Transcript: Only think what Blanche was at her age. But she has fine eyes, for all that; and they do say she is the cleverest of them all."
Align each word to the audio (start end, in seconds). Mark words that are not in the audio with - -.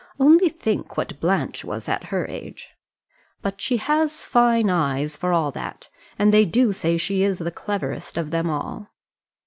Only 0.19 0.49
think 0.49 0.97
what 0.97 1.19
Blanche 1.19 1.63
was 1.63 1.87
at 1.87 2.05
her 2.05 2.25
age. 2.25 2.69
But 3.43 3.61
she 3.61 3.77
has 3.77 4.25
fine 4.25 4.67
eyes, 4.67 5.15
for 5.15 5.31
all 5.31 5.51
that; 5.51 5.89
and 6.17 6.33
they 6.33 6.43
do 6.43 6.71
say 6.73 6.97
she 6.97 7.21
is 7.21 7.37
the 7.37 7.51
cleverest 7.51 8.17
of 8.17 8.31
them 8.31 8.49
all." 8.49 8.87